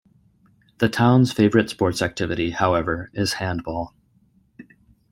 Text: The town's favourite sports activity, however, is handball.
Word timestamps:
The 0.79 0.89
town's 0.89 1.31
favourite 1.31 1.69
sports 1.69 2.01
activity, 2.01 2.49
however, 2.49 3.11
is 3.13 3.33
handball. 3.33 3.93